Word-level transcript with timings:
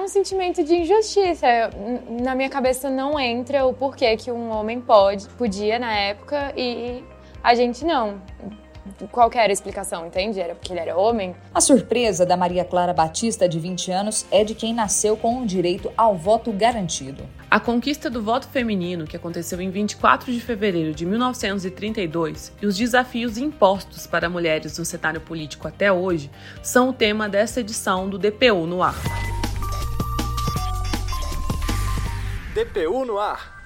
um 0.00 0.08
sentimento 0.08 0.62
de 0.62 0.74
injustiça. 0.74 1.46
Na 2.22 2.34
minha 2.34 2.48
cabeça 2.48 2.90
não 2.90 3.18
entra 3.18 3.66
o 3.66 3.74
porquê 3.74 4.16
que 4.16 4.30
um 4.30 4.50
homem 4.50 4.80
pode, 4.80 5.28
podia 5.30 5.78
na 5.78 5.92
época 5.92 6.52
e 6.56 7.04
a 7.42 7.54
gente 7.54 7.84
não 7.84 8.20
qual 9.10 9.30
era 9.32 9.48
a 9.48 9.52
explicação, 9.52 10.06
entende? 10.06 10.40
Era 10.40 10.54
porque 10.54 10.72
ele 10.72 10.80
era 10.80 10.96
homem? 10.96 11.34
A 11.54 11.60
surpresa 11.60 12.26
da 12.26 12.36
Maria 12.36 12.64
Clara 12.64 12.92
Batista, 12.92 13.48
de 13.48 13.58
20 13.58 13.90
anos, 13.90 14.26
é 14.30 14.44
de 14.44 14.54
quem 14.54 14.74
nasceu 14.74 15.16
com 15.16 15.40
o 15.40 15.46
direito 15.46 15.90
ao 15.96 16.16
voto 16.16 16.52
garantido. 16.52 17.24
A 17.50 17.58
conquista 17.58 18.08
do 18.08 18.22
voto 18.22 18.48
feminino, 18.48 19.06
que 19.06 19.16
aconteceu 19.16 19.60
em 19.60 19.70
24 19.70 20.32
de 20.32 20.40
fevereiro 20.40 20.94
de 20.94 21.04
1932, 21.04 22.52
e 22.60 22.66
os 22.66 22.76
desafios 22.76 23.38
impostos 23.38 24.06
para 24.06 24.28
mulheres 24.28 24.78
no 24.78 24.84
cenário 24.84 25.20
político 25.20 25.66
até 25.66 25.92
hoje, 25.92 26.30
são 26.62 26.90
o 26.90 26.92
tema 26.92 27.28
dessa 27.28 27.60
edição 27.60 28.08
do 28.08 28.18
DPU 28.18 28.66
no 28.66 28.82
ar. 28.82 29.29
DPU 32.54 33.04
no 33.04 33.16
ar. 33.16 33.60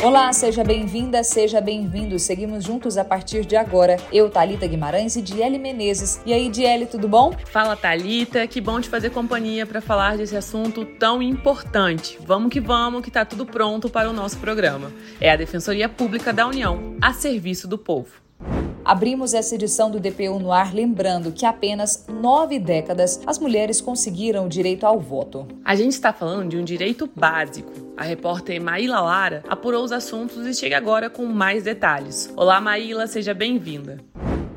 Olá, 0.00 0.32
seja 0.32 0.62
bem-vinda, 0.62 1.24
seja 1.24 1.60
bem-vindo. 1.60 2.18
Seguimos 2.20 2.62
juntos 2.62 2.96
a 2.96 3.04
partir 3.04 3.44
de 3.44 3.56
agora. 3.56 3.96
Eu, 4.12 4.30
Talita 4.30 4.64
Guimarães 4.64 5.16
e 5.16 5.22
Diele 5.22 5.58
Menezes. 5.58 6.20
E 6.24 6.32
aí, 6.32 6.48
Diele, 6.48 6.86
tudo 6.86 7.08
bom? 7.08 7.34
Fala, 7.46 7.74
Talita. 7.74 8.46
Que 8.46 8.60
bom 8.60 8.80
te 8.80 8.88
fazer 8.88 9.10
companhia 9.10 9.66
para 9.66 9.80
falar 9.80 10.16
desse 10.16 10.36
assunto 10.36 10.84
tão 10.84 11.20
importante. 11.20 12.16
Vamos 12.24 12.52
que 12.52 12.60
vamos, 12.60 13.02
que 13.02 13.10
tá 13.10 13.24
tudo 13.24 13.44
pronto 13.44 13.90
para 13.90 14.08
o 14.08 14.12
nosso 14.12 14.38
programa. 14.38 14.92
É 15.20 15.32
a 15.32 15.36
Defensoria 15.36 15.88
Pública 15.88 16.32
da 16.32 16.46
União, 16.46 16.96
a 17.02 17.12
serviço 17.12 17.66
do 17.66 17.78
povo. 17.78 18.23
Abrimos 18.84 19.32
essa 19.32 19.54
edição 19.54 19.90
do 19.90 19.98
DPU 19.98 20.38
no 20.38 20.52
ar 20.52 20.74
lembrando 20.74 21.32
que 21.32 21.46
há 21.46 21.50
apenas 21.50 22.04
nove 22.06 22.58
décadas 22.58 23.18
as 23.26 23.38
mulheres 23.38 23.80
conseguiram 23.80 24.44
o 24.44 24.48
direito 24.48 24.84
ao 24.84 25.00
voto. 25.00 25.48
A 25.64 25.74
gente 25.74 25.92
está 25.92 26.12
falando 26.12 26.50
de 26.50 26.58
um 26.58 26.64
direito 26.64 27.08
básico. 27.16 27.72
A 27.96 28.02
repórter 28.02 28.60
Maíla 28.60 29.00
Lara 29.00 29.42
apurou 29.48 29.84
os 29.84 29.92
assuntos 29.92 30.46
e 30.46 30.52
chega 30.52 30.76
agora 30.76 31.08
com 31.08 31.24
mais 31.24 31.64
detalhes. 31.64 32.30
Olá, 32.36 32.60
Maíla, 32.60 33.06
seja 33.06 33.32
bem-vinda. 33.32 33.98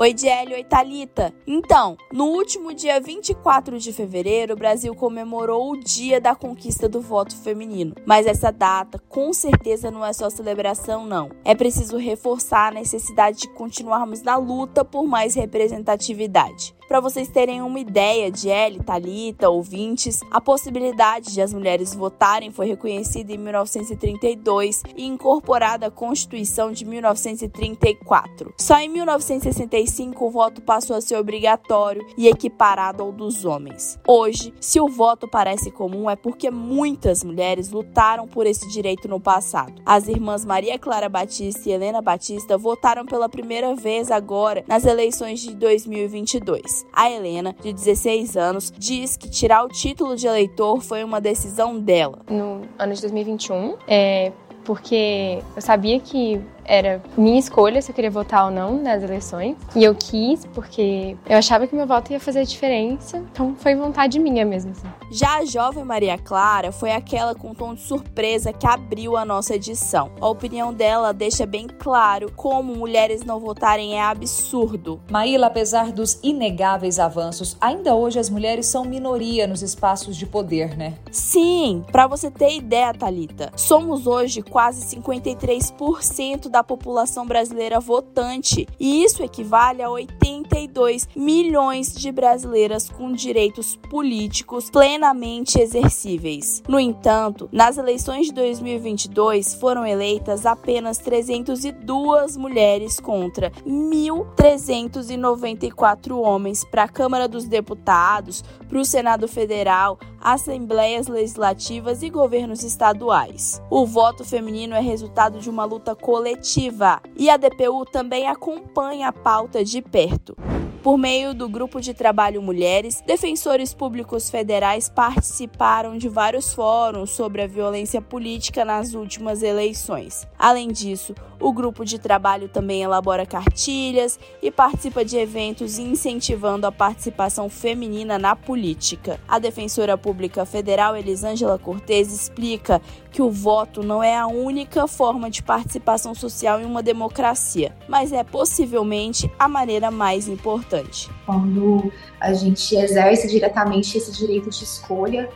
Oi, 0.00 0.14
Diélio, 0.14 0.54
oi, 0.54 0.62
Thalita. 0.62 1.34
Então, 1.44 1.96
no 2.12 2.26
último 2.26 2.72
dia 2.72 3.00
24 3.00 3.80
de 3.80 3.92
fevereiro, 3.92 4.54
o 4.54 4.56
Brasil 4.56 4.94
comemorou 4.94 5.72
o 5.72 5.76
dia 5.76 6.20
da 6.20 6.36
conquista 6.36 6.88
do 6.88 7.00
voto 7.00 7.36
feminino. 7.36 7.96
Mas 8.06 8.24
essa 8.24 8.52
data, 8.52 9.02
com 9.08 9.32
certeza, 9.32 9.90
não 9.90 10.06
é 10.06 10.12
só 10.12 10.30
celebração, 10.30 11.04
não. 11.04 11.32
É 11.44 11.52
preciso 11.52 11.96
reforçar 11.96 12.68
a 12.68 12.74
necessidade 12.74 13.38
de 13.38 13.52
continuarmos 13.54 14.22
na 14.22 14.36
luta 14.36 14.84
por 14.84 15.04
mais 15.04 15.34
representatividade. 15.34 16.77
Para 16.88 17.00
vocês 17.00 17.28
terem 17.28 17.60
uma 17.60 17.78
ideia 17.78 18.30
de 18.30 18.48
L, 18.48 18.78
Talita, 18.82 19.50
ouvintes, 19.50 20.22
a 20.30 20.40
possibilidade 20.40 21.34
de 21.34 21.42
as 21.42 21.52
mulheres 21.52 21.94
votarem 21.94 22.50
foi 22.50 22.66
reconhecida 22.66 23.30
em 23.30 23.36
1932 23.36 24.82
e 24.96 25.04
incorporada 25.04 25.88
à 25.88 25.90
Constituição 25.90 26.72
de 26.72 26.86
1934. 26.86 28.54
Só 28.56 28.78
em 28.78 28.88
1965 28.88 30.24
o 30.24 30.30
voto 30.30 30.62
passou 30.62 30.96
a 30.96 31.02
ser 31.02 31.16
obrigatório 31.16 32.06
e 32.16 32.26
equiparado 32.26 33.02
ao 33.02 33.12
dos 33.12 33.44
homens. 33.44 33.98
Hoje, 34.08 34.54
se 34.58 34.80
o 34.80 34.88
voto 34.88 35.28
parece 35.28 35.70
comum 35.70 36.08
é 36.08 36.16
porque 36.16 36.50
muitas 36.50 37.22
mulheres 37.22 37.70
lutaram 37.70 38.26
por 38.26 38.46
esse 38.46 38.66
direito 38.70 39.06
no 39.06 39.20
passado. 39.20 39.74
As 39.84 40.08
irmãs 40.08 40.42
Maria 40.42 40.78
Clara 40.78 41.10
Batista 41.10 41.68
e 41.68 41.72
Helena 41.72 42.00
Batista 42.00 42.56
votaram 42.56 43.04
pela 43.04 43.28
primeira 43.28 43.74
vez 43.74 44.10
agora 44.10 44.64
nas 44.66 44.86
eleições 44.86 45.40
de 45.40 45.54
2022. 45.54 46.77
A 46.92 47.10
Helena, 47.10 47.54
de 47.62 47.72
16 47.72 48.36
anos, 48.36 48.72
diz 48.76 49.16
que 49.16 49.28
tirar 49.28 49.64
o 49.64 49.68
título 49.68 50.16
de 50.16 50.26
eleitor 50.26 50.80
foi 50.80 51.04
uma 51.04 51.20
decisão 51.20 51.78
dela. 51.78 52.20
No 52.28 52.62
ano 52.78 52.94
de 52.94 53.00
2021, 53.00 53.76
é, 53.86 54.32
porque 54.64 55.42
eu 55.56 55.62
sabia 55.62 55.98
que 56.00 56.40
era 56.68 57.02
minha 57.16 57.38
escolha 57.38 57.80
se 57.80 57.90
eu 57.90 57.94
queria 57.94 58.10
votar 58.10 58.44
ou 58.44 58.50
não 58.50 58.80
nas 58.80 59.02
eleições. 59.02 59.56
E 59.74 59.82
eu 59.82 59.94
quis 59.94 60.44
porque 60.46 61.16
eu 61.28 61.38
achava 61.38 61.66
que 61.66 61.74
meu 61.74 61.86
voto 61.86 62.12
ia 62.12 62.20
fazer 62.20 62.44
diferença. 62.44 63.16
Então 63.32 63.56
foi 63.56 63.74
vontade 63.74 64.18
minha 64.18 64.44
mesmo. 64.44 64.72
Assim. 64.72 64.86
Já 65.10 65.38
a 65.38 65.44
jovem 65.44 65.82
Maria 65.82 66.18
Clara 66.18 66.70
foi 66.70 66.92
aquela 66.92 67.34
com 67.34 67.54
tom 67.54 67.74
de 67.74 67.80
surpresa 67.80 68.52
que 68.52 68.66
abriu 68.66 69.16
a 69.16 69.24
nossa 69.24 69.54
edição. 69.54 70.10
A 70.20 70.28
opinião 70.28 70.72
dela 70.72 71.12
deixa 71.12 71.46
bem 71.46 71.66
claro 71.66 72.30
como 72.36 72.74
mulheres 72.74 73.24
não 73.24 73.40
votarem 73.40 73.94
é 73.94 74.02
absurdo. 74.02 75.00
Maíla, 75.10 75.46
apesar 75.46 75.90
dos 75.90 76.18
inegáveis 76.22 76.98
avanços, 76.98 77.56
ainda 77.60 77.94
hoje 77.94 78.18
as 78.18 78.28
mulheres 78.28 78.66
são 78.66 78.84
minoria 78.84 79.46
nos 79.46 79.62
espaços 79.62 80.16
de 80.16 80.26
poder, 80.26 80.76
né? 80.76 80.94
Sim, 81.10 81.84
para 81.90 82.06
você 82.06 82.30
ter 82.30 82.56
ideia, 82.56 82.92
Talita, 82.92 83.50
somos 83.56 84.06
hoje 84.06 84.42
quase 84.42 84.96
53% 84.96 86.48
da 86.48 86.57
da 86.58 86.64
população 86.64 87.24
brasileira 87.24 87.78
votante, 87.78 88.66
e 88.80 89.04
isso 89.04 89.22
equivale 89.22 89.80
a 89.80 89.88
82 89.88 91.06
milhões 91.14 91.94
de 91.94 92.10
brasileiras 92.10 92.90
com 92.90 93.12
direitos 93.12 93.76
políticos 93.88 94.68
plenamente 94.68 95.60
exercíveis. 95.60 96.60
No 96.66 96.80
entanto, 96.80 97.48
nas 97.52 97.78
eleições 97.78 98.26
de 98.26 98.32
2022 98.32 99.54
foram 99.54 99.86
eleitas 99.86 100.44
apenas 100.44 100.98
302 100.98 102.36
mulheres 102.36 102.98
contra 102.98 103.52
1.394 103.64 106.16
homens 106.16 106.64
para 106.64 106.82
a 106.82 106.88
Câmara 106.88 107.28
dos 107.28 107.44
Deputados, 107.44 108.42
para 108.68 108.80
o 108.80 108.84
Senado 108.84 109.28
Federal, 109.28 109.96
Assembleias 110.20 111.06
Legislativas 111.06 112.02
e 112.02 112.10
governos 112.10 112.62
estaduais. 112.62 113.62
O 113.70 113.86
voto 113.86 114.24
feminino 114.24 114.74
é 114.74 114.80
resultado 114.80 115.38
de 115.38 115.48
uma 115.48 115.64
luta 115.64 115.94
coletiva 115.94 117.00
e 117.16 117.30
a 117.30 117.36
DPU 117.36 117.84
também 117.84 118.26
acompanha 118.26 119.08
a 119.08 119.12
pauta 119.12 119.64
de 119.64 119.80
perto. 119.80 120.36
Por 120.82 120.96
meio 120.96 121.34
do 121.34 121.48
grupo 121.48 121.80
de 121.80 121.92
trabalho 121.92 122.40
Mulheres, 122.40 123.02
defensores 123.04 123.74
públicos 123.74 124.30
federais 124.30 124.88
participaram 124.88 125.98
de 125.98 126.08
vários 126.08 126.54
fóruns 126.54 127.10
sobre 127.10 127.42
a 127.42 127.48
violência 127.48 128.00
política 128.00 128.64
nas 128.64 128.94
últimas 128.94 129.42
eleições. 129.42 130.26
Além 130.38 130.68
disso, 130.68 131.14
o 131.40 131.52
grupo 131.52 131.84
de 131.84 131.98
trabalho 131.98 132.48
também 132.48 132.82
elabora 132.82 133.26
cartilhas 133.26 134.18
e 134.40 134.50
participa 134.50 135.04
de 135.04 135.16
eventos 135.16 135.78
incentivando 135.78 136.66
a 136.66 136.72
participação 136.72 137.48
feminina 137.48 138.18
na 138.18 138.34
política. 138.34 139.20
A 139.26 139.38
defensora 139.38 139.98
pública 139.98 140.44
federal 140.44 140.96
Elisângela 140.96 141.58
Cortes 141.58 142.12
explica 142.12 142.80
que 143.10 143.22
o 143.22 143.30
voto 143.30 143.82
não 143.82 144.02
é 144.02 144.16
a 144.16 144.26
única 144.26 144.86
forma 144.86 145.30
de 145.30 145.42
participação 145.42 146.14
social 146.14 146.60
em 146.60 146.64
uma 146.64 146.82
democracia, 146.82 147.74
mas 147.88 148.12
é 148.12 148.22
possivelmente 148.22 149.30
a 149.38 149.48
maneira 149.48 149.90
mais 149.90 150.28
importante. 150.68 151.10
Quando 151.24 151.90
a 152.20 152.32
gente 152.32 152.76
exerce 152.76 153.26
diretamente 153.28 153.96
esse 153.96 154.12
direito 154.12 154.50
de 154.50 154.62
escolha, 154.62 155.28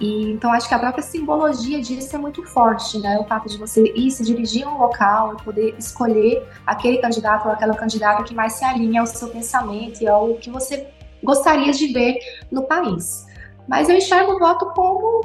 e 0.00 0.32
então 0.32 0.50
acho 0.52 0.66
que 0.66 0.74
a 0.74 0.78
própria 0.78 1.02
simbologia 1.02 1.80
disso 1.80 2.16
é 2.16 2.18
muito 2.18 2.42
forte, 2.46 2.98
né? 2.98 3.18
O 3.18 3.24
fato 3.24 3.48
de 3.48 3.58
você 3.58 3.84
ir 3.94 4.10
se 4.10 4.24
dirigir 4.24 4.66
a 4.66 4.70
um 4.70 4.78
local 4.78 5.34
e 5.34 5.42
poder 5.42 5.74
escolher 5.78 6.46
aquele 6.66 6.98
candidato 6.98 7.46
ou 7.46 7.52
aquela 7.52 7.74
candidata 7.74 8.24
que 8.24 8.34
mais 8.34 8.54
se 8.54 8.64
alinha 8.64 9.02
ao 9.02 9.06
seu 9.06 9.28
pensamento 9.28 10.02
e 10.02 10.08
ao 10.08 10.34
que 10.34 10.50
você 10.50 10.88
gostaria 11.22 11.70
de 11.72 11.92
ver 11.92 12.18
no 12.50 12.62
país. 12.62 13.26
Mas 13.68 13.88
eu 13.88 13.96
enxergo 13.96 14.32
o 14.32 14.38
voto 14.38 14.66
como 14.74 15.20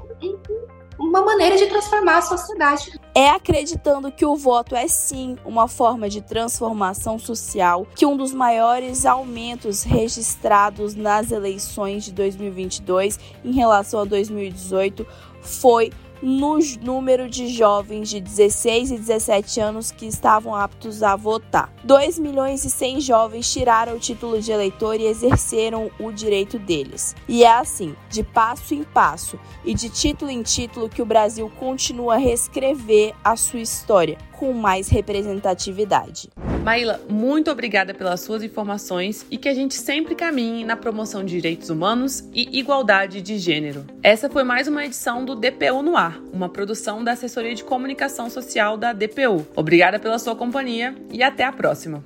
uma 0.99 1.23
maneira 1.23 1.57
de 1.57 1.67
transformar 1.67 2.17
a 2.17 2.21
sociedade. 2.21 2.99
É 3.17 3.29
acreditando 3.29 4.11
que 4.11 4.25
o 4.25 4.35
voto 4.35 4.75
é 4.75 4.89
sim 4.89 5.37
uma 5.45 5.69
forma 5.69 6.09
de 6.09 6.19
transformação 6.19 7.17
social 7.17 7.87
que 7.95 8.05
um 8.05 8.17
dos 8.17 8.33
maiores 8.33 9.05
aumentos 9.05 9.83
registrados 9.83 10.95
nas 10.95 11.31
eleições 11.31 12.03
de 12.03 12.11
2022 12.11 13.17
em 13.45 13.53
relação 13.53 14.01
a 14.01 14.03
2018 14.03 15.07
foi 15.41 15.93
no 16.21 16.57
número 16.81 17.29
de 17.29 17.47
jovens 17.47 18.09
de 18.09 18.19
16 18.19 18.91
e 18.91 18.97
17 18.97 19.59
anos 19.59 19.91
que 19.91 20.05
estavam 20.05 20.55
aptos 20.55 21.03
a 21.03 21.15
votar. 21.15 21.73
2 21.83 22.19
milhões 22.19 22.63
e 22.65 22.69
100 22.69 23.01
jovens 23.01 23.51
tiraram 23.51 23.95
o 23.95 23.99
título 23.99 24.41
de 24.41 24.51
eleitor 24.51 24.99
e 24.99 25.05
exerceram 25.05 25.91
o 25.99 26.11
direito 26.11 26.57
deles. 26.57 27.15
E 27.27 27.43
é 27.43 27.51
assim, 27.51 27.95
de 28.09 28.23
passo 28.23 28.73
em 28.73 28.83
passo 28.83 29.39
e 29.63 29.73
de 29.73 29.89
título 29.89 30.31
em 30.31 30.41
título 30.41 30.89
que 30.89 31.01
o 31.01 31.05
Brasil 31.05 31.51
continua 31.59 32.15
a 32.15 32.17
reescrever 32.17 33.13
a 33.23 33.35
sua 33.35 33.59
história 33.59 34.17
com 34.31 34.53
mais 34.53 34.89
representatividade. 34.89 36.29
Maíla, 36.65 36.99
muito 37.07 37.51
obrigada 37.51 37.93
pelas 37.93 38.21
suas 38.21 38.41
informações 38.41 39.23
e 39.29 39.37
que 39.37 39.47
a 39.47 39.53
gente 39.53 39.75
sempre 39.75 40.15
caminhe 40.15 40.65
na 40.65 40.75
promoção 40.75 41.23
de 41.23 41.35
direitos 41.35 41.69
humanos 41.69 42.27
e 42.33 42.57
igualdade 42.57 43.21
de 43.21 43.37
gênero. 43.37 43.85
Essa 44.01 44.31
foi 44.31 44.43
mais 44.43 44.67
uma 44.67 44.83
edição 44.83 45.23
do 45.23 45.35
DPU 45.35 45.83
no 45.83 45.95
Ar, 45.95 46.19
uma 46.33 46.49
produção 46.49 47.03
da 47.03 47.11
Assessoria 47.11 47.53
de 47.53 47.63
Comunicação 47.63 48.31
Social 48.31 48.77
da 48.77 48.93
DPU. 48.93 49.45
Obrigada 49.55 49.99
pela 49.99 50.17
sua 50.17 50.35
companhia 50.35 50.95
e 51.11 51.21
até 51.21 51.43
a 51.43 51.51
próxima. 51.51 52.03